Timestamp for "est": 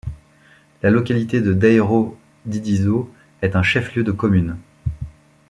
3.43-3.55